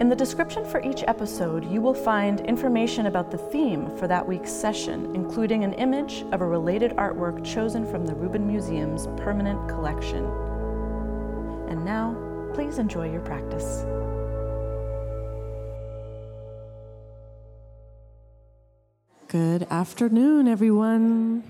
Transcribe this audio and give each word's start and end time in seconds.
In 0.00 0.08
the 0.08 0.14
description 0.14 0.64
for 0.64 0.80
each 0.80 1.02
episode, 1.08 1.68
you 1.68 1.80
will 1.80 1.92
find 1.92 2.40
information 2.42 3.06
about 3.06 3.32
the 3.32 3.36
theme 3.36 3.90
for 3.96 4.06
that 4.06 4.24
week's 4.24 4.52
session, 4.52 5.12
including 5.12 5.64
an 5.64 5.72
image 5.72 6.24
of 6.30 6.40
a 6.40 6.46
related 6.46 6.92
artwork 6.92 7.44
chosen 7.44 7.84
from 7.84 8.06
the 8.06 8.14
Rubin 8.14 8.46
Museum's 8.46 9.08
permanent 9.20 9.68
collection. 9.68 10.24
And 11.68 11.84
now, 11.84 12.14
please 12.54 12.78
enjoy 12.78 13.10
your 13.10 13.22
practice. 13.22 13.84
Good 19.26 19.66
afternoon, 19.68 20.46
everyone. 20.46 21.42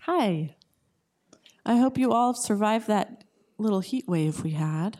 Hi. 0.00 0.56
I 1.64 1.76
hope 1.78 1.96
you 1.96 2.12
all 2.12 2.34
survived 2.34 2.86
that 2.88 3.24
little 3.56 3.80
heat 3.80 4.06
wave 4.06 4.44
we 4.44 4.50
had 4.50 4.98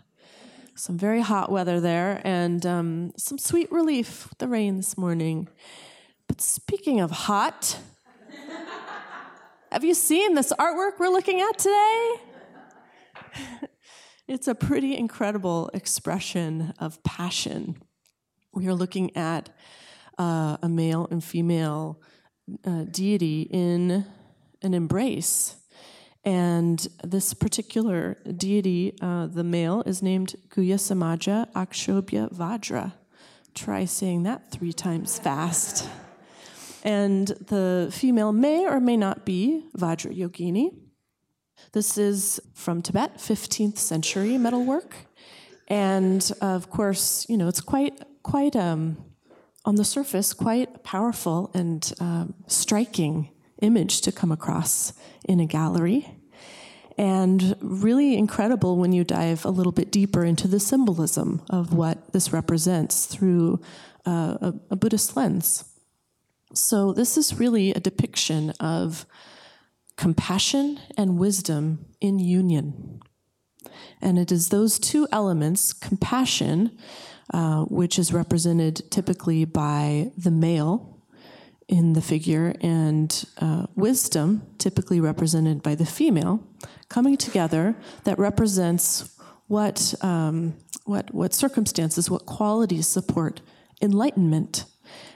some 0.78 0.96
very 0.96 1.20
hot 1.20 1.50
weather 1.50 1.80
there 1.80 2.20
and 2.24 2.64
um, 2.64 3.12
some 3.16 3.36
sweet 3.36 3.70
relief 3.72 4.28
with 4.28 4.38
the 4.38 4.46
rain 4.46 4.76
this 4.76 4.96
morning. 4.96 5.48
But 6.28 6.40
speaking 6.40 7.00
of 7.00 7.10
hot, 7.10 7.78
have 9.72 9.82
you 9.82 9.94
seen 9.94 10.34
this 10.34 10.52
artwork 10.52 11.00
we're 11.00 11.08
looking 11.08 11.40
at 11.40 11.58
today? 11.58 12.14
it's 14.28 14.46
a 14.46 14.54
pretty 14.54 14.96
incredible 14.96 15.68
expression 15.74 16.72
of 16.78 17.02
passion. 17.02 17.82
We 18.54 18.68
are 18.68 18.74
looking 18.74 19.16
at 19.16 19.50
uh, 20.16 20.58
a 20.62 20.68
male 20.68 21.08
and 21.10 21.22
female 21.22 22.00
uh, 22.64 22.84
deity 22.84 23.42
in 23.42 24.06
an 24.62 24.74
embrace. 24.74 25.56
And 26.28 26.86
this 27.02 27.32
particular 27.32 28.18
deity, 28.36 28.92
uh, 29.00 29.28
the 29.28 29.42
male, 29.42 29.82
is 29.86 30.02
named 30.02 30.34
Guhyasamaja 30.50 31.50
Akshobhya 31.54 32.30
Vajra. 32.34 32.92
Try 33.54 33.86
saying 33.86 34.24
that 34.24 34.50
three 34.50 34.74
times 34.74 35.18
fast. 35.18 35.88
And 36.84 37.28
the 37.28 37.88
female 37.90 38.32
may 38.34 38.66
or 38.66 38.78
may 38.78 38.98
not 38.98 39.24
be 39.24 39.64
Vajra 39.74 40.14
Yogini. 40.14 40.76
This 41.72 41.96
is 41.96 42.38
from 42.52 42.82
Tibet, 42.82 43.16
15th 43.16 43.78
century 43.78 44.36
metalwork. 44.36 44.96
And 45.66 46.30
of 46.42 46.68
course, 46.68 47.24
you 47.30 47.38
know, 47.38 47.48
it's 47.48 47.62
quite, 47.62 48.02
quite 48.22 48.54
um, 48.54 49.02
on 49.64 49.76
the 49.76 49.84
surface, 49.84 50.34
quite 50.34 50.84
powerful 50.84 51.50
and 51.54 51.90
um, 52.00 52.34
striking 52.48 53.30
image 53.62 54.02
to 54.02 54.12
come 54.12 54.30
across 54.30 54.92
in 55.24 55.40
a 55.40 55.46
gallery. 55.46 56.17
And 56.98 57.56
really 57.62 58.18
incredible 58.18 58.76
when 58.76 58.92
you 58.92 59.04
dive 59.04 59.44
a 59.44 59.50
little 59.50 59.70
bit 59.70 59.92
deeper 59.92 60.24
into 60.24 60.48
the 60.48 60.58
symbolism 60.58 61.42
of 61.48 61.72
what 61.72 62.12
this 62.12 62.32
represents 62.32 63.06
through 63.06 63.60
uh, 64.04 64.36
a, 64.40 64.54
a 64.70 64.76
Buddhist 64.76 65.16
lens. 65.16 65.64
So, 66.54 66.92
this 66.92 67.16
is 67.16 67.38
really 67.38 67.72
a 67.72 67.78
depiction 67.78 68.50
of 68.58 69.06
compassion 69.96 70.80
and 70.96 71.18
wisdom 71.18 71.86
in 72.00 72.18
union. 72.18 73.00
And 74.00 74.18
it 74.18 74.32
is 74.32 74.48
those 74.48 74.78
two 74.78 75.06
elements, 75.12 75.72
compassion, 75.72 76.76
uh, 77.32 77.64
which 77.64 77.98
is 77.98 78.12
represented 78.12 78.90
typically 78.90 79.44
by 79.44 80.10
the 80.16 80.30
male 80.30 80.97
in 81.68 81.92
the 81.92 82.00
figure 82.00 82.54
and 82.60 83.24
uh, 83.38 83.66
wisdom, 83.74 84.42
typically 84.58 85.00
represented 85.00 85.62
by 85.62 85.74
the 85.74 85.84
female, 85.84 86.42
coming 86.88 87.16
together 87.16 87.76
that 88.04 88.18
represents 88.18 89.16
what, 89.46 89.94
um, 90.00 90.54
what, 90.84 91.12
what 91.14 91.34
circumstances, 91.34 92.10
what 92.10 92.26
qualities 92.26 92.86
support 92.86 93.40
enlightenment. 93.82 94.64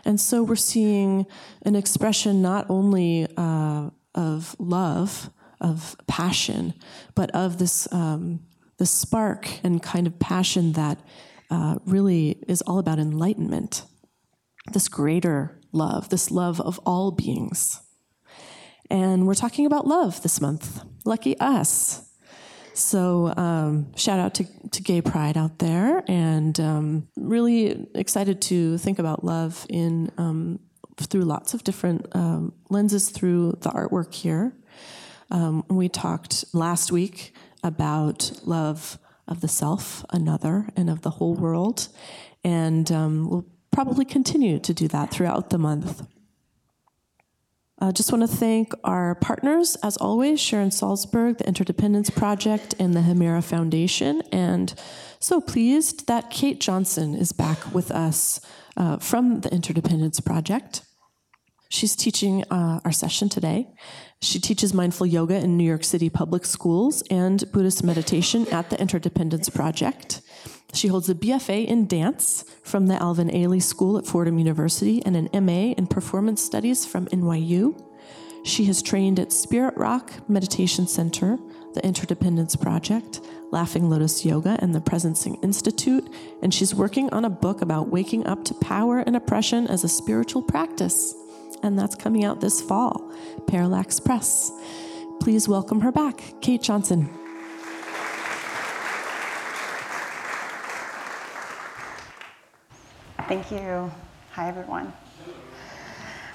And 0.04 0.20
so 0.20 0.42
we're 0.42 0.56
seeing 0.56 1.26
an 1.62 1.74
expression 1.74 2.42
not 2.42 2.66
only 2.68 3.26
uh, 3.36 3.90
of 4.14 4.54
love, 4.58 5.30
of 5.60 5.96
passion, 6.06 6.74
but 7.14 7.30
of 7.30 7.58
this, 7.58 7.90
um, 7.92 8.40
spark 8.86 9.48
and 9.62 9.82
kind 9.82 10.06
of 10.06 10.18
passion 10.18 10.72
that 10.72 10.98
uh, 11.50 11.78
really 11.86 12.30
is 12.48 12.62
all 12.62 12.78
about 12.78 12.98
enlightenment, 12.98 13.84
this 14.72 14.88
greater 14.88 15.60
love, 15.72 16.08
this 16.08 16.30
love 16.30 16.60
of 16.60 16.78
all 16.86 17.10
beings. 17.10 17.80
And 18.90 19.26
we're 19.26 19.34
talking 19.34 19.66
about 19.66 19.86
love 19.86 20.22
this 20.22 20.40
month. 20.40 20.84
Lucky 21.04 21.38
us. 21.38 22.08
So, 22.74 23.32
um, 23.36 23.94
shout 23.96 24.18
out 24.18 24.34
to, 24.34 24.44
to 24.70 24.82
Gay 24.82 25.02
Pride 25.02 25.36
out 25.36 25.58
there, 25.58 26.02
and 26.08 26.58
um, 26.58 27.08
really 27.16 27.86
excited 27.94 28.40
to 28.42 28.78
think 28.78 28.98
about 28.98 29.24
love 29.24 29.66
in 29.68 30.10
um, 30.16 30.58
through 30.96 31.22
lots 31.22 31.52
of 31.52 31.64
different 31.64 32.06
um, 32.14 32.54
lenses 32.70 33.10
through 33.10 33.58
the 33.60 33.70
artwork 33.70 34.14
here. 34.14 34.54
Um, 35.30 35.64
we 35.68 35.88
talked 35.88 36.46
last 36.54 36.90
week 36.90 37.34
about 37.62 38.32
love 38.44 38.98
of 39.28 39.42
the 39.42 39.48
self, 39.48 40.04
another, 40.10 40.68
and 40.74 40.88
of 40.88 41.02
the 41.02 41.10
whole 41.10 41.34
world, 41.34 41.88
and 42.42 42.90
um, 42.90 43.28
we'll 43.28 43.46
probably 43.72 44.04
continue 44.04 44.58
to 44.60 44.72
do 44.72 44.86
that 44.88 45.10
throughout 45.10 45.50
the 45.50 45.58
month. 45.58 46.06
I 47.80 47.88
uh, 47.88 47.92
just 47.92 48.12
want 48.12 48.22
to 48.22 48.28
thank 48.28 48.72
our 48.84 49.16
partners, 49.16 49.76
as 49.82 49.96
always, 49.96 50.38
Sharon 50.40 50.70
Salzberg, 50.70 51.38
the 51.38 51.48
Interdependence 51.48 52.10
Project, 52.10 52.76
and 52.78 52.94
the 52.94 53.00
Hemera 53.00 53.42
Foundation. 53.42 54.22
And 54.30 54.72
so 55.18 55.40
pleased 55.40 56.06
that 56.06 56.30
Kate 56.30 56.60
Johnson 56.60 57.16
is 57.16 57.32
back 57.32 57.74
with 57.74 57.90
us 57.90 58.40
uh, 58.76 58.98
from 58.98 59.40
the 59.40 59.52
Interdependence 59.52 60.20
Project. 60.20 60.82
She's 61.70 61.96
teaching 61.96 62.44
uh, 62.52 62.78
our 62.84 62.92
session 62.92 63.28
today. 63.28 63.66
She 64.20 64.38
teaches 64.38 64.72
mindful 64.72 65.06
yoga 65.06 65.36
in 65.36 65.56
New 65.56 65.64
York 65.64 65.82
City 65.82 66.08
public 66.08 66.44
schools 66.44 67.02
and 67.10 67.50
Buddhist 67.50 67.82
meditation 67.82 68.46
at 68.52 68.70
the 68.70 68.78
Interdependence 68.80 69.48
Project. 69.48 70.20
She 70.74 70.88
holds 70.88 71.10
a 71.10 71.14
BFA 71.14 71.66
in 71.66 71.86
dance 71.86 72.44
from 72.62 72.86
the 72.86 73.00
Alvin 73.00 73.28
Ailey 73.28 73.62
School 73.62 73.98
at 73.98 74.06
Fordham 74.06 74.38
University 74.38 75.02
and 75.04 75.16
an 75.16 75.44
MA 75.44 75.74
in 75.76 75.86
performance 75.86 76.42
studies 76.42 76.86
from 76.86 77.06
NYU. 77.06 77.78
She 78.44 78.64
has 78.64 78.82
trained 78.82 79.20
at 79.20 79.32
Spirit 79.32 79.76
Rock 79.76 80.28
Meditation 80.28 80.86
Center, 80.86 81.38
the 81.74 81.84
Interdependence 81.84 82.56
Project, 82.56 83.20
Laughing 83.50 83.90
Lotus 83.90 84.24
Yoga, 84.24 84.58
and 84.60 84.74
the 84.74 84.80
Presencing 84.80 85.42
Institute, 85.44 86.08
and 86.42 86.52
she's 86.52 86.74
working 86.74 87.10
on 87.10 87.26
a 87.26 87.30
book 87.30 87.60
about 87.60 87.88
waking 87.88 88.26
up 88.26 88.44
to 88.46 88.54
power 88.54 89.00
and 89.00 89.14
oppression 89.14 89.66
as 89.68 89.84
a 89.84 89.88
spiritual 89.88 90.42
practice. 90.42 91.14
And 91.62 91.78
that's 91.78 91.94
coming 91.94 92.24
out 92.24 92.40
this 92.40 92.60
fall, 92.60 93.12
Parallax 93.46 94.00
Press. 94.00 94.50
Please 95.20 95.46
welcome 95.48 95.80
her 95.82 95.92
back, 95.92 96.34
Kate 96.40 96.62
Johnson. 96.62 97.10
Thank 103.32 103.50
you. 103.50 103.90
Hi, 104.32 104.46
everyone. 104.46 104.92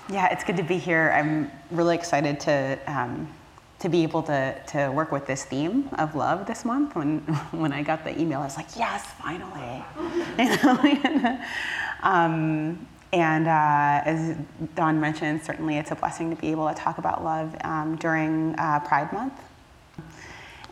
Yeah, 0.10 0.34
it's 0.34 0.44
good 0.44 0.58
to 0.58 0.64
be 0.64 0.80
here. 0.80 1.14
I'm 1.16 1.52
really 1.70 1.94
excited 1.94 2.40
to 2.40 2.80
um, 2.88 3.32
to 3.78 3.88
be 3.88 4.02
able 4.02 4.24
to 4.24 4.60
to 4.70 4.90
work 4.90 5.12
with 5.12 5.28
this 5.28 5.46
theme 5.46 5.90
of 6.00 6.16
love 6.16 6.48
this 6.48 6.66
month. 6.66 6.96
When 6.96 7.20
when 7.52 7.72
I 7.72 7.84
got 7.84 8.04
the 8.04 8.20
email, 8.20 8.40
I 8.40 8.46
was 8.46 8.58
like, 8.58 8.76
yes, 8.76 9.06
finally. 9.22 9.86
you 10.40 11.22
know? 11.22 11.40
um, 12.02 12.88
and 13.14 13.48
uh, 13.48 14.02
as 14.04 14.36
Dawn 14.74 15.00
mentioned, 15.00 15.44
certainly 15.44 15.78
it's 15.78 15.92
a 15.92 15.96
blessing 15.96 16.36
to 16.36 16.42
be 16.42 16.50
able 16.50 16.68
to 16.68 16.74
talk 16.74 16.98
about 16.98 17.24
love 17.24 17.56
um, 17.64 17.96
during 17.98 18.56
uh, 18.58 18.80
Pride 18.80 19.14
Month. 19.14 19.40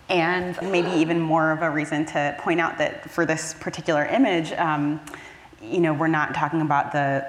And 0.09 0.59
maybe 0.63 0.89
even 0.89 1.19
more 1.19 1.51
of 1.51 1.61
a 1.61 1.69
reason 1.69 2.03
to 2.07 2.35
point 2.39 2.59
out 2.59 2.79
that 2.79 3.11
for 3.11 3.27
this 3.27 3.53
particular 3.53 4.05
image, 4.05 4.53
um, 4.53 4.99
you 5.69 5.79
know, 5.79 5.93
we're 5.93 6.07
not 6.07 6.33
talking 6.33 6.61
about 6.61 6.91
the 6.91 7.25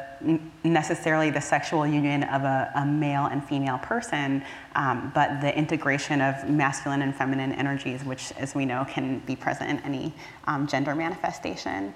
necessarily 0.64 1.30
the 1.30 1.40
sexual 1.40 1.86
union 1.86 2.22
of 2.24 2.42
a, 2.42 2.70
a 2.74 2.86
male 2.86 3.26
and 3.26 3.44
female 3.44 3.78
person, 3.78 4.42
um, 4.74 5.12
but 5.14 5.40
the 5.40 5.56
integration 5.56 6.20
of 6.20 6.48
masculine 6.48 7.02
and 7.02 7.14
feminine 7.14 7.52
energies, 7.52 8.02
which, 8.04 8.32
as 8.32 8.54
we 8.54 8.64
know, 8.64 8.84
can 8.88 9.18
be 9.20 9.36
present 9.36 9.70
in 9.70 9.78
any 9.80 10.12
um, 10.46 10.66
gender 10.66 10.94
manifestation. 10.94 11.92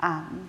Um, 0.00 0.48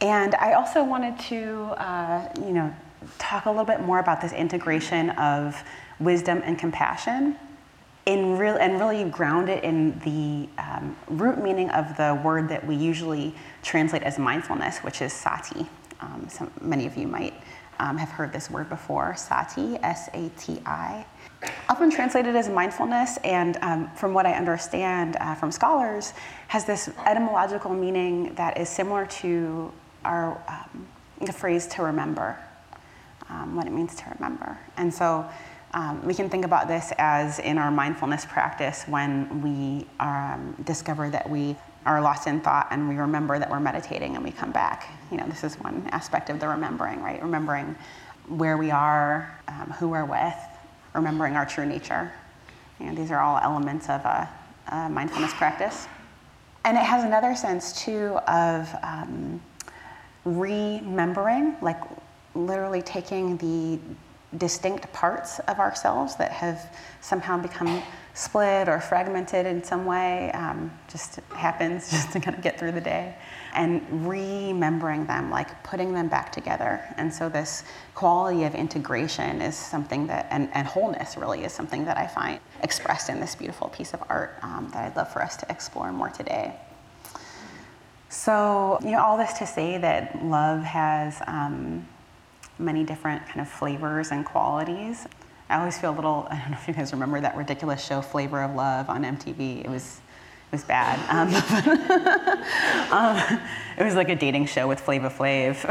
and 0.00 0.34
I 0.36 0.54
also 0.54 0.84
wanted 0.84 1.18
to, 1.20 1.74
uh, 1.78 2.28
you 2.38 2.52
know, 2.52 2.74
talk 3.18 3.46
a 3.46 3.50
little 3.50 3.64
bit 3.64 3.80
more 3.80 3.98
about 3.98 4.20
this 4.20 4.32
integration 4.32 5.10
of 5.10 5.62
wisdom 5.98 6.42
and 6.44 6.58
compassion 6.58 7.36
in 8.06 8.36
real, 8.36 8.56
and 8.56 8.80
really 8.80 9.04
ground 9.04 9.48
it 9.48 9.62
in 9.62 9.98
the 10.00 10.48
um, 10.60 10.96
root 11.08 11.38
meaning 11.38 11.70
of 11.70 11.96
the 11.96 12.20
word 12.24 12.48
that 12.48 12.66
we 12.66 12.74
usually 12.74 13.34
translate 13.62 14.02
as 14.02 14.18
mindfulness, 14.18 14.78
which 14.78 15.02
is 15.02 15.12
sati. 15.12 15.66
Um, 16.00 16.26
some, 16.28 16.50
many 16.60 16.86
of 16.86 16.96
you 16.96 17.06
might 17.06 17.34
um, 17.78 17.96
have 17.96 18.10
heard 18.10 18.32
this 18.32 18.50
word 18.50 18.68
before, 18.68 19.14
sati, 19.16 19.76
S 19.82 20.08
A 20.14 20.30
T 20.36 20.60
I. 20.66 21.04
Often 21.68 21.90
translated 21.90 22.36
as 22.36 22.48
mindfulness, 22.48 23.18
and 23.24 23.56
um, 23.62 23.90
from 23.94 24.14
what 24.14 24.26
I 24.26 24.32
understand 24.32 25.16
uh, 25.16 25.34
from 25.34 25.50
scholars, 25.52 26.12
has 26.48 26.64
this 26.64 26.90
etymological 27.06 27.72
meaning 27.72 28.34
that 28.34 28.58
is 28.58 28.68
similar 28.68 29.06
to 29.06 29.72
our 30.04 30.42
um, 30.48 30.86
the 31.20 31.32
phrase 31.32 31.68
to 31.68 31.82
remember, 31.82 32.36
um, 33.28 33.54
what 33.54 33.66
it 33.66 33.72
means 33.72 33.94
to 33.94 34.04
remember. 34.18 34.58
And 34.76 34.92
so 34.92 35.24
um, 35.74 36.04
we 36.04 36.14
can 36.14 36.28
think 36.28 36.44
about 36.44 36.68
this 36.68 36.92
as 36.98 37.38
in 37.38 37.56
our 37.56 37.70
mindfulness 37.70 38.26
practice 38.26 38.84
when 38.86 39.42
we 39.42 39.86
um, 40.00 40.54
discover 40.64 41.08
that 41.10 41.28
we 41.28 41.56
are 41.86 42.00
lost 42.00 42.26
in 42.26 42.40
thought 42.40 42.68
and 42.70 42.88
we 42.88 42.96
remember 42.96 43.38
that 43.38 43.50
we're 43.50 43.60
meditating 43.60 44.14
and 44.14 44.24
we 44.24 44.30
come 44.30 44.52
back. 44.52 44.88
You 45.10 45.16
know, 45.16 45.26
this 45.26 45.44
is 45.44 45.58
one 45.58 45.88
aspect 45.90 46.30
of 46.30 46.40
the 46.40 46.48
remembering, 46.48 47.02
right? 47.02 47.20
Remembering 47.22 47.74
where 48.28 48.56
we 48.56 48.70
are, 48.70 49.40
um, 49.48 49.70
who 49.78 49.88
we're 49.88 50.04
with, 50.04 50.36
remembering 50.94 51.36
our 51.36 51.46
true 51.46 51.66
nature. 51.66 52.12
You 52.78 52.86
know, 52.86 52.94
these 52.94 53.10
are 53.10 53.20
all 53.20 53.38
elements 53.38 53.88
of 53.88 54.04
a, 54.04 54.28
a 54.68 54.88
mindfulness 54.88 55.32
practice. 55.34 55.88
And 56.64 56.76
it 56.76 56.84
has 56.84 57.04
another 57.04 57.34
sense 57.34 57.82
too 57.82 58.18
of 58.28 58.72
um, 58.82 59.40
remembering, 60.24 61.56
like 61.60 61.80
literally 62.34 62.82
taking 62.82 63.36
the 63.38 63.80
distinct 64.38 64.92
parts 64.92 65.38
of 65.40 65.58
ourselves 65.58 66.16
that 66.16 66.32
have 66.32 66.74
somehow 67.00 67.38
become 67.38 67.82
split 68.14 68.68
or 68.68 68.80
fragmented 68.80 69.46
in 69.46 69.62
some 69.62 69.86
way, 69.86 70.30
um, 70.32 70.70
just 70.88 71.20
happens 71.34 71.90
just 71.90 72.12
to 72.12 72.20
kind 72.20 72.36
of 72.36 72.42
get 72.42 72.58
through 72.58 72.72
the 72.72 72.80
day, 72.80 73.14
and 73.54 74.08
remembering 74.08 75.06
them, 75.06 75.30
like 75.30 75.62
putting 75.62 75.92
them 75.92 76.08
back 76.08 76.32
together. 76.32 76.82
And 76.96 77.12
so, 77.12 77.28
this 77.28 77.64
quality 77.94 78.44
of 78.44 78.54
integration 78.54 79.40
is 79.40 79.56
something 79.56 80.06
that, 80.06 80.26
and, 80.30 80.48
and 80.54 80.66
wholeness 80.66 81.16
really 81.16 81.44
is 81.44 81.52
something 81.52 81.84
that 81.84 81.96
I 81.96 82.06
find 82.06 82.40
expressed 82.62 83.08
in 83.08 83.20
this 83.20 83.34
beautiful 83.34 83.68
piece 83.68 83.94
of 83.94 84.02
art 84.08 84.38
um, 84.42 84.70
that 84.72 84.84
I'd 84.84 84.96
love 84.96 85.12
for 85.12 85.22
us 85.22 85.36
to 85.38 85.46
explore 85.50 85.92
more 85.92 86.10
today. 86.10 86.54
So, 88.08 88.78
you 88.82 88.90
know, 88.90 89.02
all 89.02 89.16
this 89.16 89.32
to 89.38 89.46
say 89.46 89.78
that 89.78 90.22
love 90.22 90.62
has 90.62 91.22
um, 91.26 91.88
many 92.58 92.84
different 92.84 93.26
kind 93.26 93.40
of 93.40 93.48
flavors 93.48 94.10
and 94.12 94.24
qualities. 94.24 95.06
I 95.48 95.58
always 95.58 95.78
feel 95.78 95.90
a 95.90 95.96
little, 95.96 96.26
I 96.30 96.38
don't 96.38 96.50
know 96.50 96.58
if 96.60 96.66
you 96.66 96.74
guys 96.74 96.92
remember 96.92 97.20
that 97.20 97.36
ridiculous 97.36 97.84
show 97.84 98.00
Flavor 98.00 98.42
of 98.42 98.54
Love 98.54 98.88
on 98.88 99.02
MTV. 99.02 99.64
It 99.64 99.70
was, 99.70 100.00
it 100.50 100.52
was 100.52 100.64
bad. 100.64 100.98
Um, 101.12 101.28
um, 102.92 103.40
it 103.78 103.84
was 103.84 103.94
like 103.94 104.08
a 104.08 104.16
dating 104.16 104.46
show 104.46 104.68
with 104.68 104.80
Flava 104.80 105.08
Flav. 105.08 105.62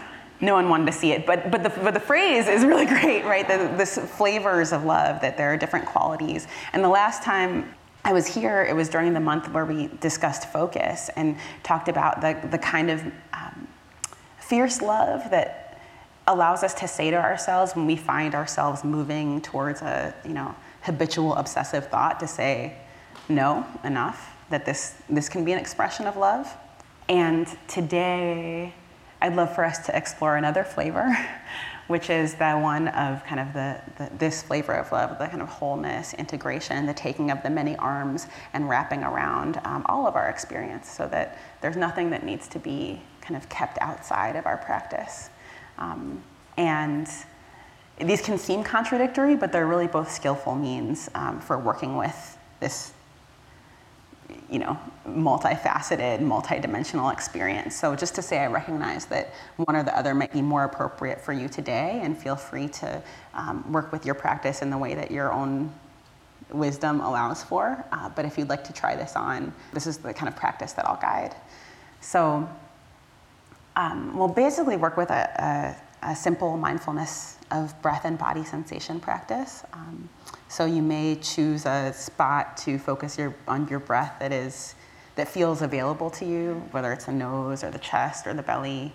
no 0.40 0.54
one 0.54 0.68
wanted 0.68 0.86
to 0.86 0.92
see 0.92 1.12
it, 1.12 1.26
but, 1.26 1.50
but, 1.50 1.62
the, 1.62 1.68
but 1.68 1.94
the 1.94 2.00
phrase 2.00 2.48
is 2.48 2.64
really 2.64 2.86
great, 2.86 3.24
right? 3.24 3.46
The, 3.46 3.72
this 3.76 3.98
flavors 3.98 4.72
of 4.72 4.84
love, 4.84 5.20
that 5.20 5.36
there 5.36 5.52
are 5.52 5.56
different 5.56 5.86
qualities. 5.86 6.46
And 6.72 6.82
the 6.84 6.88
last 6.88 7.22
time 7.22 7.74
I 8.04 8.12
was 8.12 8.26
here, 8.26 8.62
it 8.62 8.74
was 8.74 8.88
during 8.88 9.14
the 9.14 9.20
month 9.20 9.50
where 9.52 9.64
we 9.64 9.88
discussed 10.00 10.52
focus 10.52 11.10
and 11.16 11.36
talked 11.62 11.88
about 11.88 12.20
the, 12.20 12.38
the 12.50 12.58
kind 12.58 12.90
of 12.90 13.04
um, 13.32 13.45
fierce 14.48 14.80
love 14.80 15.30
that 15.30 15.80
allows 16.26 16.62
us 16.62 16.74
to 16.74 16.88
say 16.88 17.10
to 17.10 17.16
ourselves 17.16 17.74
when 17.74 17.86
we 17.86 17.96
find 17.96 18.34
ourselves 18.34 18.84
moving 18.84 19.40
towards 19.40 19.82
a 19.82 20.14
you 20.24 20.32
know 20.32 20.54
habitual 20.82 21.34
obsessive 21.34 21.88
thought 21.88 22.20
to 22.20 22.26
say 22.26 22.76
no 23.28 23.66
enough 23.84 24.32
that 24.50 24.64
this 24.64 24.94
this 25.08 25.28
can 25.28 25.44
be 25.44 25.52
an 25.52 25.58
expression 25.58 26.06
of 26.06 26.16
love. 26.16 26.52
And 27.08 27.46
today 27.68 28.74
i'd 29.22 29.34
love 29.34 29.54
for 29.54 29.64
us 29.64 29.86
to 29.86 29.96
explore 29.96 30.36
another 30.36 30.62
flavor 30.62 31.16
which 31.86 32.10
is 32.10 32.34
the 32.34 32.52
one 32.52 32.88
of 32.88 33.24
kind 33.24 33.40
of 33.40 33.52
the, 33.52 33.80
the, 33.96 34.10
this 34.18 34.42
flavor 34.42 34.72
of 34.72 34.90
love, 34.90 35.18
the 35.18 35.26
kind 35.26 35.40
of 35.40 35.48
wholeness, 35.48 36.14
integration, 36.14 36.84
the 36.86 36.94
taking 36.94 37.30
of 37.30 37.42
the 37.42 37.50
many 37.50 37.76
arms 37.76 38.26
and 38.52 38.68
wrapping 38.68 39.04
around 39.04 39.60
um, 39.64 39.84
all 39.88 40.06
of 40.06 40.16
our 40.16 40.28
experience, 40.28 40.90
so 40.90 41.06
that 41.06 41.38
there's 41.60 41.76
nothing 41.76 42.10
that 42.10 42.24
needs 42.24 42.48
to 42.48 42.58
be 42.58 43.00
kind 43.26 43.36
of 43.36 43.48
kept 43.48 43.78
outside 43.80 44.36
of 44.36 44.46
our 44.46 44.56
practice. 44.56 45.30
Um, 45.78 46.22
and 46.56 47.08
these 47.98 48.20
can 48.20 48.38
seem 48.38 48.62
contradictory, 48.62 49.36
but 49.36 49.52
they're 49.52 49.66
really 49.66 49.86
both 49.86 50.10
skillful 50.10 50.54
means 50.54 51.10
um, 51.14 51.40
for 51.40 51.58
working 51.58 51.96
with 51.96 52.38
this, 52.60 52.92
you 54.50 54.58
know, 54.58 54.78
multifaceted, 55.08 56.20
multidimensional 56.20 57.12
experience. 57.12 57.74
So 57.74 57.96
just 57.96 58.14
to 58.14 58.22
say, 58.22 58.38
I 58.38 58.46
recognize 58.46 59.06
that 59.06 59.32
one 59.56 59.74
or 59.74 59.82
the 59.82 59.96
other 59.96 60.14
might 60.14 60.32
be 60.32 60.42
more 60.42 60.64
appropriate 60.64 61.20
for 61.20 61.32
you 61.32 61.48
today, 61.48 62.00
and 62.02 62.16
feel 62.16 62.36
free 62.36 62.68
to 62.68 63.02
um, 63.34 63.70
work 63.72 63.92
with 63.92 64.06
your 64.06 64.14
practice 64.14 64.62
in 64.62 64.70
the 64.70 64.78
way 64.78 64.94
that 64.94 65.10
your 65.10 65.32
own 65.32 65.72
wisdom 66.52 67.00
allows 67.00 67.42
for. 67.42 67.84
Uh, 67.92 68.08
but 68.10 68.24
if 68.24 68.38
you'd 68.38 68.48
like 68.48 68.62
to 68.64 68.72
try 68.72 68.94
this 68.94 69.16
on, 69.16 69.52
this 69.72 69.86
is 69.86 69.98
the 69.98 70.14
kind 70.14 70.28
of 70.28 70.36
practice 70.36 70.72
that 70.74 70.86
I'll 70.86 71.00
guide. 71.00 71.34
So 72.00 72.48
um, 73.76 74.16
we'll 74.16 74.28
basically 74.28 74.76
work 74.76 74.96
with 74.96 75.10
a, 75.10 75.76
a, 76.02 76.10
a, 76.10 76.16
simple 76.16 76.56
mindfulness 76.56 77.36
of 77.50 77.80
breath 77.82 78.04
and 78.04 78.18
body 78.18 78.42
sensation 78.42 78.98
practice. 78.98 79.64
Um, 79.72 80.08
so 80.48 80.64
you 80.64 80.82
may 80.82 81.16
choose 81.16 81.66
a 81.66 81.92
spot 81.92 82.56
to 82.58 82.78
focus 82.78 83.18
your, 83.18 83.34
on 83.46 83.68
your 83.68 83.78
breath 83.78 84.16
that 84.18 84.32
is 84.32 84.74
that 85.16 85.28
feels 85.28 85.62
available 85.62 86.10
to 86.10 86.24
you, 86.26 86.62
whether 86.70 86.92
it's 86.92 87.06
the 87.06 87.12
nose 87.12 87.64
or 87.64 87.70
the 87.70 87.78
chest 87.78 88.26
or 88.26 88.34
the 88.34 88.42
belly. 88.42 88.92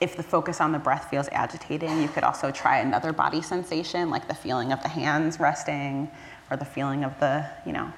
If 0.00 0.16
the 0.16 0.22
focus 0.22 0.60
on 0.60 0.72
the 0.72 0.78
breath 0.78 1.08
feels 1.08 1.28
agitating, 1.32 2.02
you 2.02 2.08
could 2.08 2.24
also 2.24 2.50
try 2.50 2.80
another 2.80 3.12
body 3.12 3.40
sensation, 3.40 4.10
like 4.10 4.28
the 4.28 4.34
feeling 4.34 4.72
of 4.72 4.82
the 4.82 4.88
hands 4.88 5.40
resting 5.40 6.10
or 6.50 6.56
the 6.56 6.64
feeling 6.64 7.04
of 7.04 7.18
the, 7.20 7.46
you 7.64 7.72
know, 7.72 7.90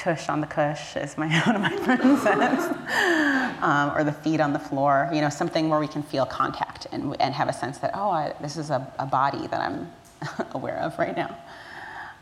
tush 0.00 0.30
on 0.30 0.40
the 0.40 0.46
cush, 0.46 0.96
as 0.96 1.18
my 1.18 1.28
one 1.46 1.56
of 1.56 1.62
my 1.62 1.76
friends 1.76 2.22
says, 2.22 2.64
um, 3.62 3.92
or 3.94 4.02
the 4.02 4.12
feet 4.12 4.40
on 4.40 4.52
the 4.52 4.58
floor. 4.58 5.10
You 5.12 5.20
know, 5.20 5.28
something 5.28 5.68
where 5.68 5.78
we 5.78 5.88
can 5.88 6.02
feel 6.02 6.24
contact 6.24 6.86
and, 6.90 7.14
and 7.20 7.34
have 7.34 7.48
a 7.48 7.52
sense 7.52 7.78
that 7.78 7.90
oh, 7.94 8.10
I, 8.10 8.34
this 8.40 8.56
is 8.56 8.70
a, 8.70 8.90
a, 8.98 9.06
body 9.06 9.46
that 9.46 9.60
I'm 9.60 9.92
aware 10.52 10.78
of 10.78 10.98
right 10.98 11.14
now. 11.14 11.36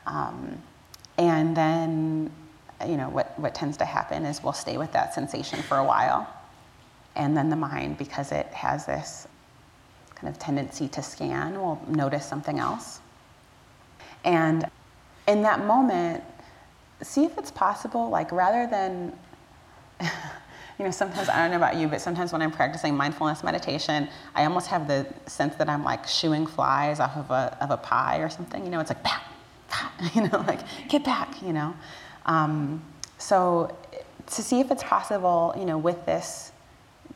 Um, 0.06 0.60
and 1.16 1.56
then, 1.56 2.30
you 2.86 2.96
know, 2.96 3.08
what 3.10 3.38
what 3.38 3.54
tends 3.54 3.76
to 3.78 3.84
happen 3.84 4.24
is 4.24 4.42
we'll 4.42 4.52
stay 4.52 4.76
with 4.76 4.92
that 4.92 5.14
sensation 5.14 5.62
for 5.62 5.78
a 5.78 5.84
while, 5.84 6.26
and 7.14 7.36
then 7.36 7.48
the 7.48 7.56
mind, 7.56 7.96
because 7.96 8.32
it 8.32 8.46
has 8.46 8.86
this 8.86 9.28
kind 10.16 10.28
of 10.28 10.38
tendency 10.40 10.88
to 10.88 11.02
scan, 11.02 11.54
will 11.60 11.80
notice 11.86 12.26
something 12.26 12.58
else. 12.58 13.00
And 14.24 14.68
in 15.28 15.42
that 15.42 15.64
moment, 15.64 16.24
see 17.02 17.24
if 17.24 17.38
it's 17.38 17.50
possible, 17.50 18.08
like 18.08 18.32
rather 18.32 18.66
than, 18.66 19.12
you 20.00 20.84
know, 20.84 20.90
sometimes, 20.90 21.28
I 21.28 21.38
don't 21.38 21.50
know 21.50 21.56
about 21.56 21.76
you, 21.76 21.88
but 21.88 22.00
sometimes 22.00 22.32
when 22.32 22.42
I'm 22.42 22.50
practicing 22.50 22.96
mindfulness 22.96 23.42
meditation, 23.42 24.08
I 24.34 24.44
almost 24.44 24.68
have 24.68 24.88
the 24.88 25.06
sense 25.26 25.54
that 25.56 25.68
I'm 25.68 25.84
like 25.84 26.06
shooing 26.06 26.46
flies 26.46 27.00
off 27.00 27.16
of 27.16 27.30
a, 27.30 27.56
of 27.60 27.70
a 27.70 27.76
pie 27.76 28.18
or 28.18 28.28
something, 28.28 28.64
you 28.64 28.70
know, 28.70 28.80
it's 28.80 28.90
like, 28.90 29.02
bah, 29.02 29.20
bah, 29.70 30.10
you 30.14 30.22
know, 30.22 30.44
like, 30.46 30.60
get 30.88 31.04
back, 31.04 31.42
you 31.42 31.52
know. 31.52 31.74
Um, 32.26 32.82
so 33.18 33.76
to 34.26 34.42
see 34.42 34.60
if 34.60 34.70
it's 34.70 34.82
possible, 34.82 35.54
you 35.56 35.64
know, 35.64 35.78
with 35.78 36.04
this 36.06 36.52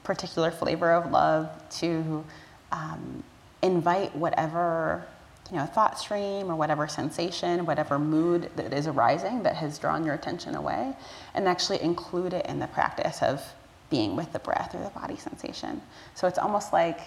particular 0.03 0.51
flavor 0.51 0.93
of 0.93 1.11
love 1.11 1.49
to 1.71 2.25
um, 2.73 3.23
invite 3.63 4.15
whatever 4.17 5.05
you 5.53 5.59
know, 5.59 5.67
thought 5.67 6.01
stream 6.01 6.51
or 6.51 6.57
whatever 6.57 6.89
sensation, 6.89 7.67
whatever 7.67 7.99
mood 7.99 8.51
that 8.57 8.73
is 8.73 8.87
arising 8.87 9.43
that 9.43 9.55
has 9.55 9.79
drawn 9.79 10.03
your 10.03 10.15
attention 10.15 10.55
away, 10.55 10.95
and 11.35 11.47
actually 11.47 11.81
include 11.83 12.33
it 12.33 12.47
in 12.47 12.59
the 12.59 12.67
practice 12.69 13.21
of 13.21 13.43
being 13.91 14.17
with 14.17 14.33
the 14.33 14.39
breath 14.39 14.75
or 14.75 14.83
the 14.83 14.99
body 14.99 15.17
sensation. 15.17 15.83
So 16.15 16.27
it's 16.27 16.39
almost 16.39 16.73
like 16.73 17.01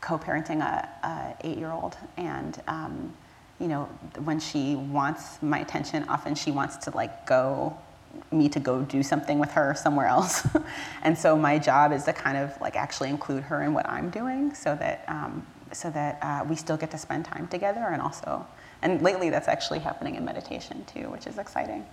co-parenting 0.00 0.62
a, 0.62 0.88
a 1.06 1.36
eight-year-old, 1.46 1.98
and 2.16 2.58
um, 2.68 3.12
you 3.60 3.68
know, 3.68 3.84
when 4.24 4.40
she 4.40 4.74
wants 4.74 5.42
my 5.42 5.58
attention, 5.58 6.08
often 6.08 6.34
she 6.34 6.50
wants 6.50 6.78
to 6.78 6.90
like 6.96 7.26
go 7.26 7.76
me 8.32 8.48
to 8.48 8.60
go 8.60 8.80
do 8.82 9.02
something 9.02 9.38
with 9.38 9.50
her 9.50 9.74
somewhere 9.74 10.06
else. 10.06 10.46
and 11.02 11.16
so 11.18 11.36
my 11.36 11.58
job 11.58 11.92
is 11.92 12.04
to 12.04 12.14
kind 12.14 12.38
of 12.38 12.58
like 12.62 12.76
actually 12.76 13.10
include 13.10 13.42
her 13.42 13.62
in 13.62 13.74
what 13.74 13.86
I'm 13.86 14.08
doing 14.08 14.54
so 14.54 14.74
that, 14.76 15.04
um, 15.08 15.46
so 15.72 15.90
that 15.90 16.18
uh, 16.22 16.44
we 16.48 16.56
still 16.56 16.76
get 16.76 16.90
to 16.90 16.98
spend 16.98 17.24
time 17.24 17.48
together 17.48 17.80
and 17.80 18.02
also, 18.02 18.46
and 18.82 19.02
lately 19.02 19.30
that's 19.30 19.48
actually 19.48 19.78
happening 19.78 20.14
in 20.14 20.24
meditation 20.24 20.84
too, 20.86 21.10
which 21.10 21.26
is 21.26 21.38
exciting. 21.38 21.84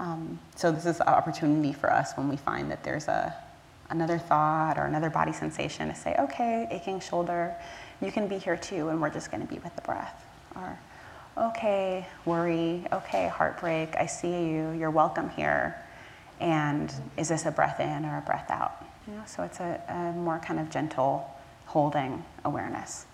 Um, 0.00 0.38
so 0.56 0.72
this 0.72 0.86
is 0.86 1.00
an 1.00 1.08
opportunity 1.08 1.72
for 1.72 1.92
us 1.92 2.12
when 2.16 2.28
we 2.28 2.36
find 2.36 2.70
that 2.70 2.82
there's 2.82 3.08
a, 3.08 3.34
another 3.90 4.18
thought 4.18 4.76
or 4.78 4.84
another 4.84 5.10
body 5.10 5.32
sensation 5.32 5.88
to 5.88 5.94
say, 5.94 6.16
okay, 6.18 6.66
aching 6.70 7.00
shoulder, 7.00 7.54
you 8.00 8.10
can 8.10 8.26
be 8.26 8.38
here 8.38 8.56
too, 8.56 8.88
and 8.88 9.00
we're 9.00 9.10
just 9.10 9.30
going 9.30 9.46
to 9.46 9.52
be 9.52 9.60
with 9.60 9.74
the 9.76 9.82
breath. 9.82 10.24
Or, 10.56 10.78
okay, 11.36 12.06
worry, 12.24 12.84
okay, 12.92 13.28
heartbreak, 13.28 13.94
I 13.96 14.06
see 14.06 14.48
you, 14.48 14.72
you're 14.72 14.90
welcome 14.90 15.30
here. 15.30 15.76
And 16.40 16.92
is 17.16 17.28
this 17.28 17.46
a 17.46 17.52
breath 17.52 17.78
in 17.78 18.04
or 18.04 18.18
a 18.18 18.22
breath 18.22 18.50
out? 18.50 18.84
You 19.06 19.14
know, 19.14 19.22
so 19.26 19.42
it's 19.44 19.60
a, 19.60 19.80
a 19.88 20.18
more 20.18 20.38
kind 20.38 20.58
of 20.58 20.70
gentle 20.70 21.30
holding 21.66 22.24
awareness. 22.44 23.06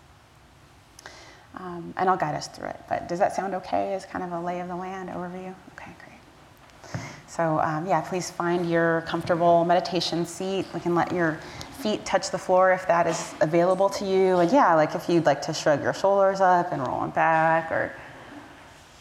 Um, 1.57 1.93
and 1.97 2.09
I'll 2.09 2.17
guide 2.17 2.35
us 2.35 2.49
through 2.49 2.69
it. 2.69 2.81
But 2.89 3.09
does 3.09 3.19
that 3.19 3.35
sound 3.35 3.55
okay 3.55 3.95
as 3.95 4.05
kind 4.05 4.25
of 4.25 4.33
a 4.33 4.41
lay 4.41 4.61
of 4.61 4.69
the 4.69 4.77
land 4.77 5.09
overview? 5.09 5.55
Okay, 5.75 5.91
great. 5.99 7.03
So, 7.27 7.61
um, 7.61 7.87
yeah, 7.87 8.01
please 8.01 8.31
find 8.31 8.69
your 8.69 9.03
comfortable 9.03 9.65
meditation 9.65 10.25
seat. 10.27 10.67
We 10.73 10.81
can 10.81 10.95
let 10.95 11.13
your 11.13 11.41
feet 11.81 12.05
touch 12.05 12.31
the 12.31 12.39
floor 12.39 12.73
if 12.73 12.87
that 12.87 13.07
is 13.07 13.35
available 13.41 13.89
to 13.89 14.05
you. 14.05 14.39
And 14.39 14.53
yeah, 14.53 14.75
like 14.75 14.95
if 14.95 15.09
you'd 15.09 15.27
like 15.27 15.43
to 15.43 15.55
shrug 15.55 15.83
your 15.83 15.95
shoulders 15.95 16.41
up 16.41 16.73
and 16.73 16.87
roll 16.87 17.01
them 17.01 17.11
back 17.11 17.71
or 17.73 17.93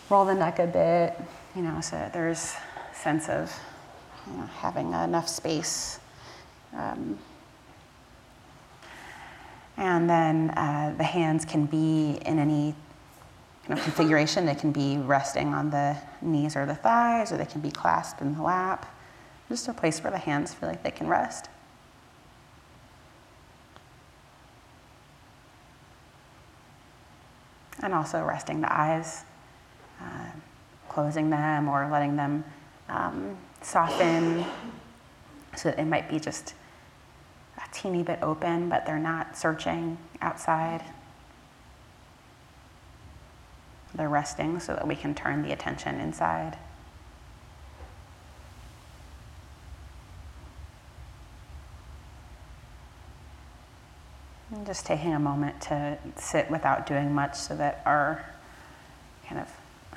roll 0.10 0.26
the 0.26 0.34
neck 0.34 0.60
a 0.60 0.68
bit, 0.68 1.20
you 1.56 1.62
know, 1.62 1.82
so 1.82 2.10
there's 2.14 2.56
sense 2.94 3.30
of 3.30 3.54
you 4.28 4.38
know, 4.38 4.46
having 4.46 4.94
enough 4.94 5.28
space. 5.28 6.00
Um, 6.76 7.18
and 9.80 10.10
then 10.10 10.50
uh, 10.52 10.94
the 10.98 11.06
hands 11.06 11.46
can 11.46 11.66
be 11.66 12.20
in 12.26 12.38
any 12.38 12.76
kind 13.66 13.80
of 13.80 13.84
configuration. 13.84 14.46
They 14.46 14.54
can 14.54 14.74
be 14.74 14.98
resting 14.98 15.54
on 15.54 15.70
the 15.70 15.96
knees 16.22 16.58
or 16.58 16.66
the 16.66 16.76
thighs, 16.76 17.32
or 17.32 17.38
they 17.38 17.46
can 17.46 17.62
be 17.62 17.72
clasped 17.72 18.22
in 18.22 18.36
the 18.36 18.42
lap. 18.42 18.94
Just 19.48 19.70
a 19.70 19.74
place 19.74 20.04
where 20.04 20.12
the 20.12 20.18
hands 20.18 20.54
feel 20.54 20.68
like 20.68 20.84
they 20.84 20.92
can 20.92 21.08
rest. 21.08 21.48
And 27.82 27.94
also 27.94 28.22
resting 28.22 28.60
the 28.60 28.78
eyes 28.78 29.24
uh, 30.02 30.32
closing 30.90 31.30
them 31.30 31.70
or 31.70 31.88
letting 31.90 32.18
them 32.18 32.44
um, 32.90 33.38
soften. 33.62 34.44
So 35.56 35.70
that 35.70 35.80
it 35.80 35.86
might 35.86 36.10
be 36.10 36.20
just 36.20 36.54
teeny 37.72 38.04
bit 38.04 38.20
open, 38.22 38.70
but 38.70 38.86
they're 38.86 39.00
not 39.00 39.38
searching 39.38 39.98
outside. 40.22 40.84
They're 43.94 44.10
resting 44.10 44.60
so 44.60 44.74
that 44.74 44.88
we 44.88 44.96
can 44.96 45.16
turn 45.16 45.42
the 45.42 45.52
attention 45.52 46.00
inside. 46.00 46.58
And 54.52 54.66
just 54.66 54.86
taking 54.86 55.14
a 55.14 55.20
moment 55.20 55.62
to 55.62 55.98
sit 56.16 56.50
without 56.50 56.88
doing 56.88 57.14
much 57.14 57.36
so 57.36 57.56
that 57.56 57.84
our 57.86 58.26
kind 59.28 59.40
of 59.40 59.48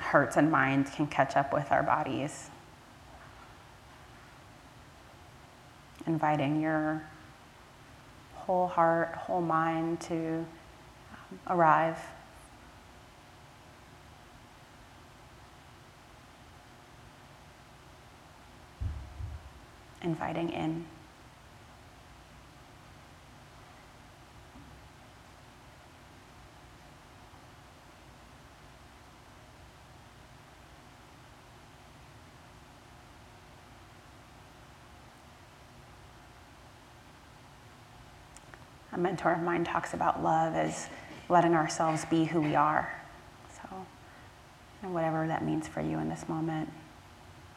hearts 0.01 0.37
and 0.37 0.51
minds 0.51 0.91
can 0.91 1.07
catch 1.07 1.35
up 1.35 1.53
with 1.53 1.71
our 1.71 1.81
bodies. 1.81 2.49
Inviting 6.05 6.61
your 6.61 7.03
whole 8.45 8.67
heart, 8.67 9.15
whole 9.15 9.41
mind 9.41 10.01
to 10.01 10.45
um, 11.31 11.39
arrive. 11.47 11.97
Inviting 20.01 20.49
in. 20.49 20.85
Mentor 39.03 39.33
of 39.33 39.41
mine 39.41 39.65
talks 39.65 39.93
about 39.93 40.23
love 40.23 40.55
as 40.55 40.87
letting 41.29 41.53
ourselves 41.53 42.05
be 42.05 42.23
who 42.23 42.41
we 42.41 42.55
are. 42.55 42.91
So, 43.53 43.85
whatever 44.87 45.27
that 45.27 45.43
means 45.43 45.67
for 45.67 45.81
you 45.81 45.99
in 45.99 46.09
this 46.09 46.27
moment, 46.27 46.69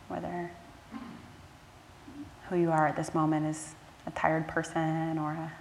whether 0.08 0.50
who 2.50 2.56
you 2.56 2.70
are 2.70 2.86
at 2.88 2.96
this 2.96 3.14
moment 3.14 3.46
is 3.46 3.74
a 4.06 4.10
tired 4.10 4.48
person 4.48 5.18
or 5.18 5.32
a 5.32 5.52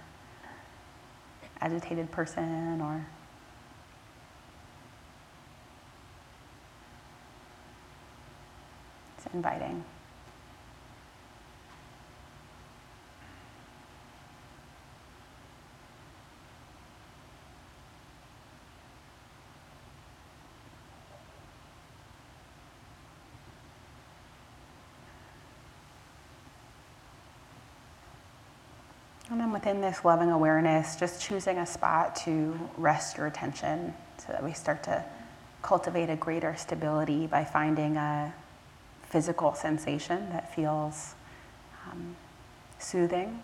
agitated 1.60 2.10
person 2.10 2.80
or 2.80 3.06
it's 9.16 9.26
inviting. 9.32 9.84
Within 29.52 29.80
this 29.80 30.04
loving 30.04 30.30
awareness, 30.30 30.96
just 30.96 31.22
choosing 31.22 31.58
a 31.58 31.66
spot 31.66 32.16
to 32.24 32.58
rest 32.76 33.16
your 33.16 33.26
attention 33.26 33.94
so 34.18 34.32
that 34.32 34.42
we 34.42 34.52
start 34.52 34.82
to 34.84 35.04
cultivate 35.62 36.10
a 36.10 36.16
greater 36.16 36.56
stability 36.56 37.28
by 37.28 37.44
finding 37.44 37.96
a 37.96 38.34
physical 39.04 39.54
sensation 39.54 40.28
that 40.30 40.52
feels 40.52 41.14
um, 41.86 42.16
soothing 42.80 43.40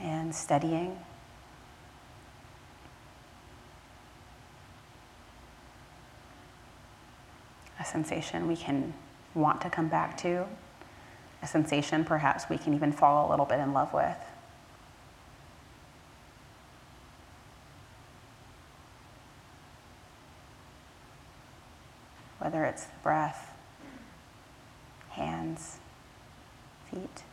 and 0.00 0.34
steadying. 0.34 0.98
A 7.78 7.84
sensation 7.84 8.48
we 8.48 8.56
can 8.56 8.94
want 9.34 9.60
to 9.60 9.70
come 9.70 9.86
back 9.86 10.16
to 10.18 10.46
a 11.42 11.46
sensation 11.46 12.04
perhaps 12.04 12.48
we 12.48 12.56
can 12.56 12.72
even 12.72 12.92
fall 12.92 13.28
a 13.28 13.30
little 13.30 13.44
bit 13.44 13.58
in 13.58 13.72
love 13.72 13.92
with. 13.92 14.16
Whether 22.38 22.64
it's 22.64 22.86
breath, 23.02 23.52
hands, 25.10 25.78
feet. 26.90 27.24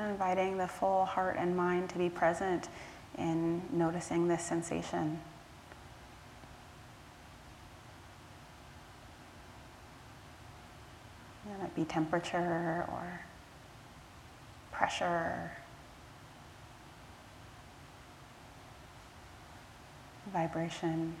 And 0.00 0.12
inviting 0.12 0.56
the 0.56 0.66
full 0.66 1.04
heart 1.04 1.36
and 1.38 1.54
mind 1.54 1.90
to 1.90 1.98
be 1.98 2.08
present 2.08 2.70
in 3.18 3.60
noticing 3.70 4.28
this 4.28 4.42
sensation. 4.42 5.20
Let 11.46 11.66
it 11.66 11.74
be 11.74 11.84
temperature 11.84 12.86
or 12.90 13.20
pressure, 14.72 15.50
vibration. 20.32 21.14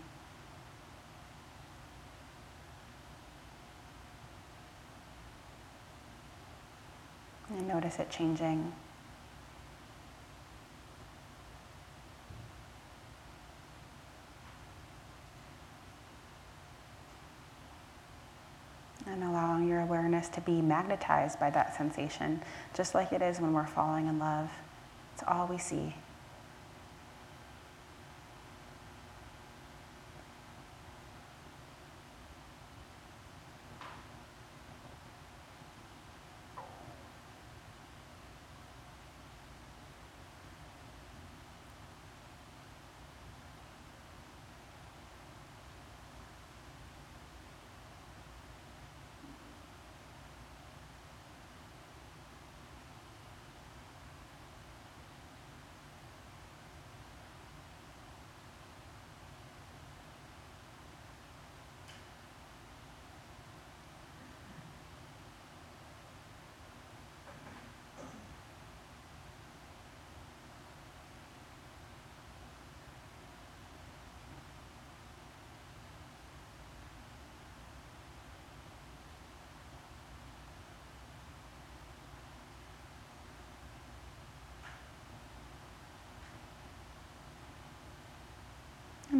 And 7.50 7.66
notice 7.66 7.98
it 7.98 8.10
changing. 8.10 8.72
And 19.06 19.24
allowing 19.24 19.66
your 19.68 19.80
awareness 19.80 20.28
to 20.28 20.40
be 20.40 20.62
magnetized 20.62 21.40
by 21.40 21.50
that 21.50 21.76
sensation, 21.76 22.40
just 22.74 22.94
like 22.94 23.12
it 23.12 23.20
is 23.20 23.40
when 23.40 23.52
we're 23.52 23.66
falling 23.66 24.06
in 24.06 24.20
love. 24.20 24.50
It's 25.14 25.24
all 25.26 25.48
we 25.48 25.58
see. 25.58 25.94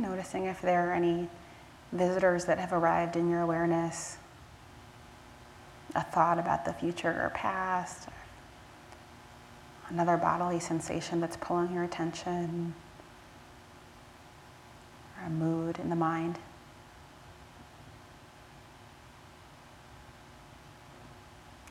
Noticing 0.00 0.46
if 0.46 0.60
there 0.60 0.90
are 0.90 0.92
any 0.92 1.28
visitors 1.92 2.44
that 2.46 2.58
have 2.58 2.72
arrived 2.72 3.16
in 3.16 3.28
your 3.28 3.40
awareness, 3.40 4.16
a 5.94 6.02
thought 6.02 6.38
about 6.38 6.64
the 6.64 6.72
future 6.72 7.10
or 7.10 7.30
past, 7.34 8.08
another 9.88 10.16
bodily 10.16 10.60
sensation 10.60 11.20
that's 11.20 11.36
pulling 11.36 11.72
your 11.72 11.84
attention, 11.84 12.74
or 15.18 15.26
a 15.26 15.30
mood 15.30 15.78
in 15.78 15.90
the 15.90 15.96
mind. 15.96 16.38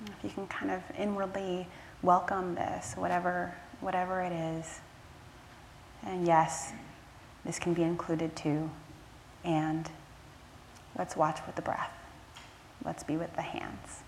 If 0.05 0.23
you 0.23 0.29
can 0.29 0.47
kind 0.47 0.71
of 0.71 0.81
inwardly 0.97 1.67
welcome 2.01 2.55
this, 2.55 2.93
whatever, 2.95 3.53
whatever 3.81 4.21
it 4.21 4.31
is. 4.31 4.79
And 6.05 6.25
yes, 6.25 6.71
this 7.45 7.59
can 7.59 7.73
be 7.73 7.83
included 7.83 8.35
too. 8.35 8.69
And 9.43 9.89
let's 10.97 11.15
watch 11.15 11.39
with 11.45 11.55
the 11.55 11.61
breath. 11.61 11.91
Let's 12.83 13.03
be 13.03 13.17
with 13.17 13.35
the 13.35 13.41
hands. 13.41 14.03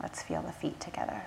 Let's 0.00 0.22
feel 0.22 0.42
the 0.42 0.52
feet 0.52 0.80
together. 0.80 1.22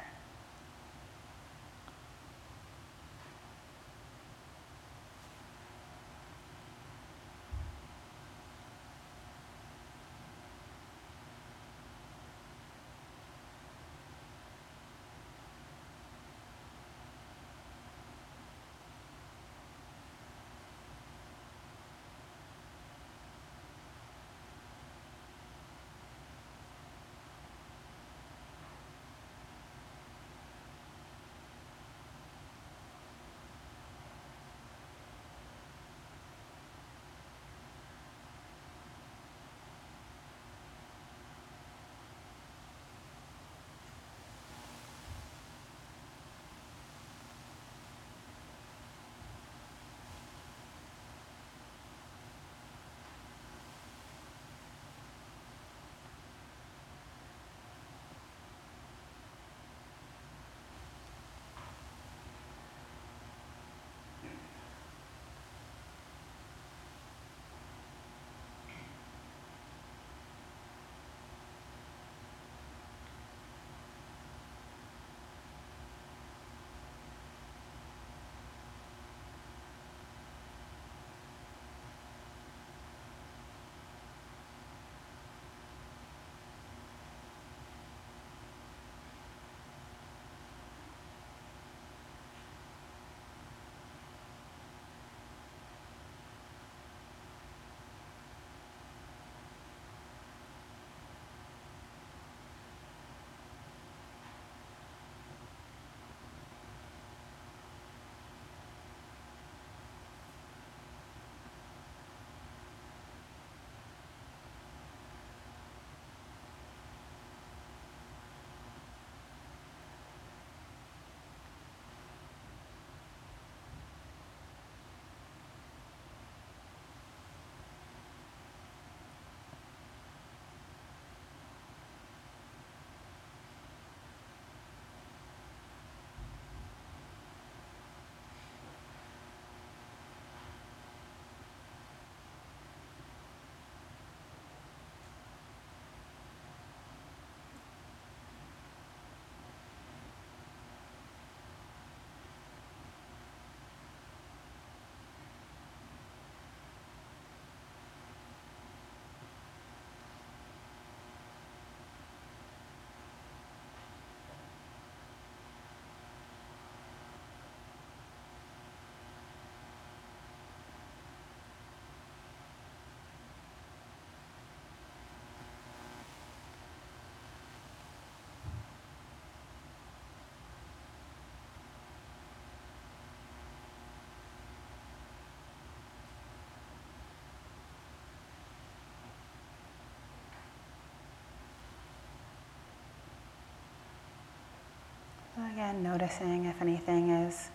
Again, 195.52 195.84
noticing 195.84 196.46
if 196.46 196.62
anything 196.62 197.10
is 197.10 197.50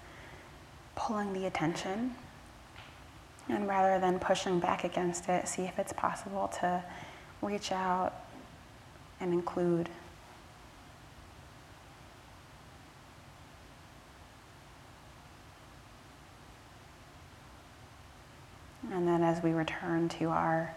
pulling 0.94 1.32
the 1.32 1.46
attention. 1.46 2.14
And 3.48 3.66
rather 3.66 4.00
than 4.00 4.18
pushing 4.18 4.60
back 4.60 4.84
against 4.84 5.28
it, 5.28 5.48
see 5.48 5.62
if 5.62 5.78
it's 5.78 5.92
possible 5.92 6.48
to 6.60 6.82
reach 7.40 7.72
out 7.72 8.12
and 9.20 9.32
include. 9.32 9.88
And 18.92 19.08
then 19.08 19.22
as 19.22 19.42
we 19.42 19.52
return 19.52 20.08
to 20.10 20.26
our 20.26 20.74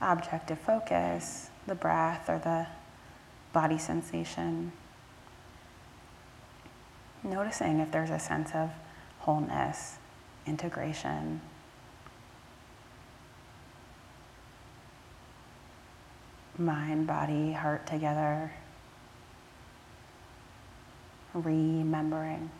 objective 0.00 0.58
focus, 0.58 1.50
the 1.66 1.74
breath 1.74 2.28
or 2.28 2.38
the 2.38 2.66
body 3.52 3.78
sensation, 3.78 4.72
noticing 7.28 7.80
if 7.80 7.90
there's 7.90 8.10
a 8.10 8.18
sense 8.18 8.50
of 8.54 8.70
wholeness, 9.20 9.98
integration. 10.46 11.40
Mind, 16.56 17.06
body, 17.06 17.52
heart 17.52 17.86
together. 17.86 18.52
Remembering. 21.34 22.50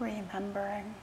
Remembering. 0.00 0.94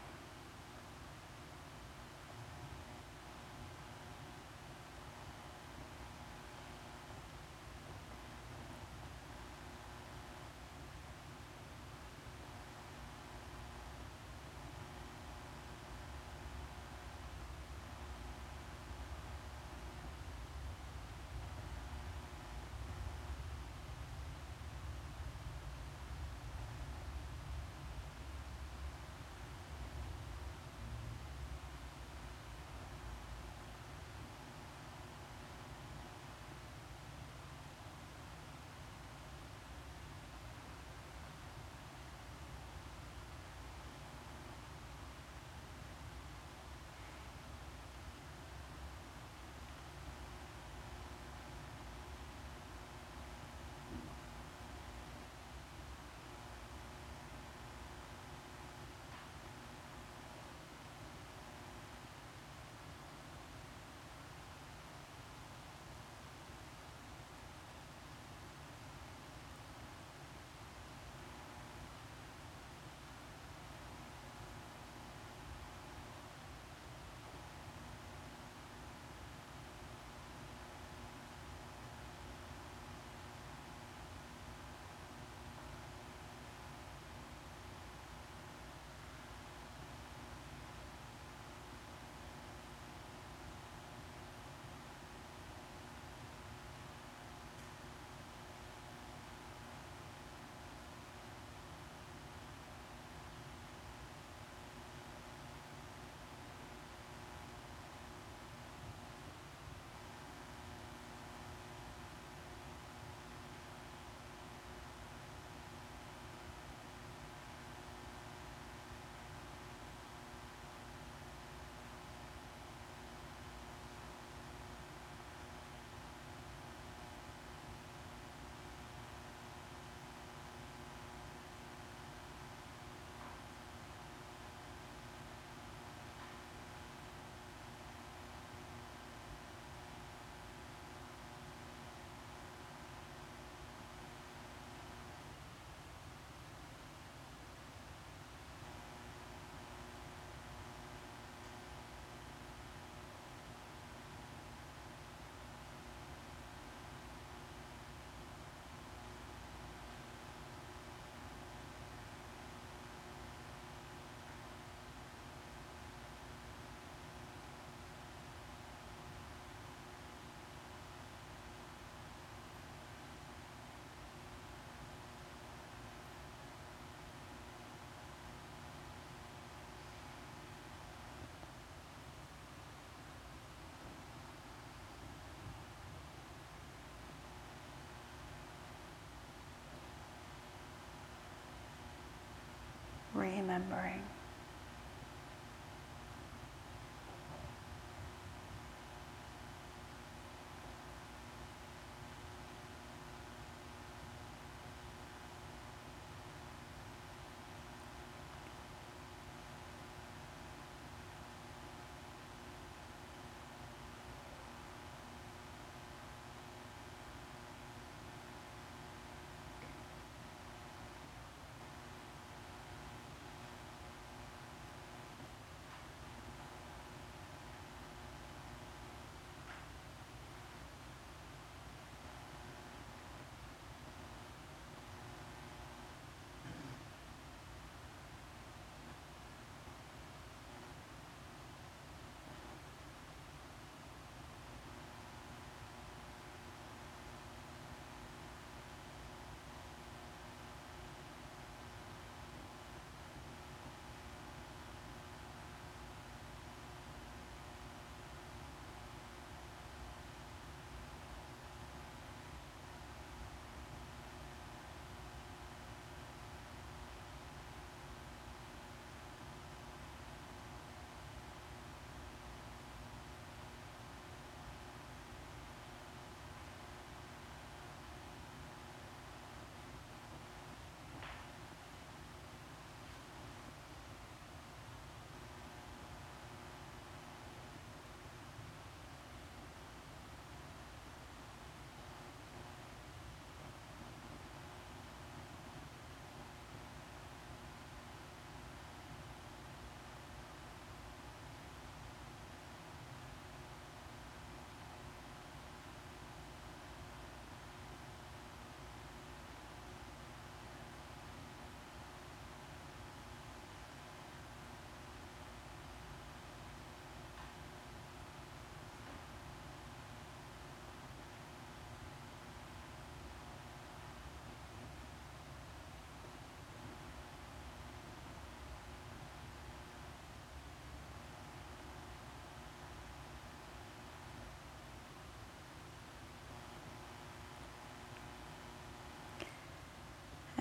Remembering. 193.35 194.03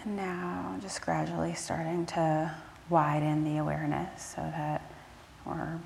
Now 0.07 0.77
just 0.81 1.03
gradually 1.03 1.55
starting 1.55 2.07
to 2.07 2.55
widen 2.89 3.45
the 3.45 3.59
awareness 3.59 4.35
so 4.35 4.41
that 4.41 4.91
we're 5.45 5.79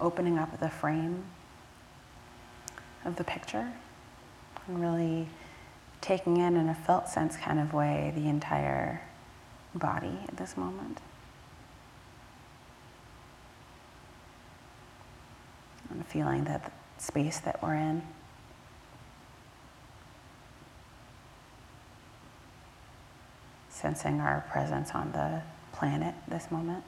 opening 0.00 0.38
up 0.38 0.58
the 0.58 0.70
frame 0.70 1.22
of 3.04 3.16
the 3.16 3.24
picture 3.24 3.70
and 4.66 4.80
really 4.80 5.28
taking 6.00 6.38
in 6.38 6.56
in 6.56 6.68
a 6.68 6.74
felt 6.74 7.08
sense 7.08 7.36
kind 7.36 7.60
of 7.60 7.74
way 7.74 8.12
the 8.16 8.26
entire 8.26 9.02
body 9.74 10.18
at 10.28 10.36
this 10.36 10.56
moment. 10.56 11.00
And 15.90 16.06
feeling 16.06 16.44
that 16.44 16.72
space 16.98 17.40
that 17.40 17.62
we're 17.62 17.74
in. 17.74 18.02
Sensing 23.80 24.20
our 24.20 24.44
presence 24.50 24.90
on 24.94 25.12
the 25.12 25.40
planet 25.72 26.14
this 26.28 26.50
moment. 26.50 26.84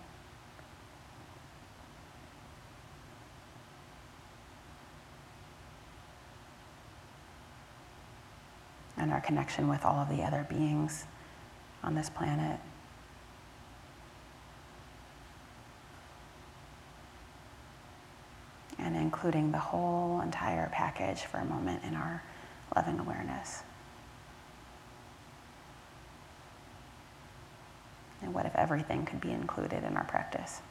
and 8.98 9.10
our 9.10 9.20
connection 9.20 9.68
with 9.68 9.84
all 9.84 9.96
of 9.96 10.08
the 10.08 10.22
other 10.22 10.46
beings 10.48 11.06
on 11.82 11.94
this 11.96 12.08
planet. 12.08 12.60
And 18.78 18.94
including 18.94 19.50
the 19.50 19.58
whole 19.58 20.20
entire 20.20 20.68
package 20.72 21.22
for 21.22 21.38
a 21.38 21.44
moment 21.44 21.82
in 21.82 21.96
our 21.96 22.22
loving 22.76 23.00
awareness. 23.00 23.64
And 28.22 28.32
what 28.32 28.46
if 28.46 28.54
everything 28.54 29.04
could 29.04 29.20
be 29.20 29.32
included 29.32 29.84
in 29.84 29.96
our 29.96 30.04
practice? 30.04 30.62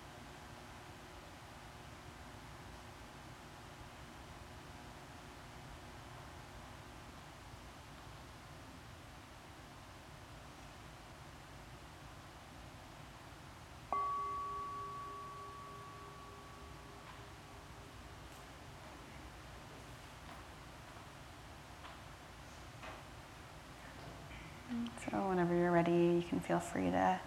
So, 25.09 25.27
whenever 25.27 25.53
you're 25.53 25.71
ready, 25.71 25.91
you 25.91 26.23
can 26.29 26.39
feel 26.39 26.59
free 26.59 26.89
to 26.91 27.19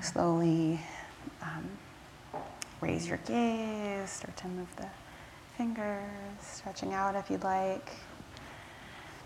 slowly 0.00 0.80
um, 1.42 1.68
raise 2.80 3.08
your 3.08 3.18
gaze, 3.18 4.10
start 4.10 4.36
to 4.36 4.48
move 4.48 4.68
the 4.76 4.86
fingers, 5.56 6.02
stretching 6.40 6.92
out 6.92 7.14
if 7.14 7.30
you'd 7.30 7.44
like. 7.44 7.92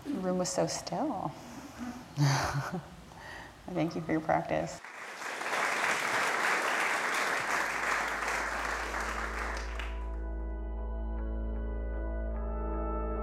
The 0.05 0.13
room 0.13 0.37
was 0.37 0.49
so 0.49 0.67
still. 0.67 1.31
Thank 3.73 3.95
you 3.95 4.01
for 4.01 4.11
your 4.11 4.21
practice. 4.21 4.79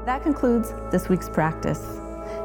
That 0.04 0.22
concludes 0.22 0.72
this 0.92 1.08
week's 1.08 1.28
practice. 1.28 2.05